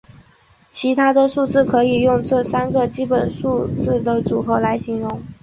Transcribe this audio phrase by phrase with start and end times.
[0.71, 5.21] 其他的数字可以用这三个基本数字的组合来形容。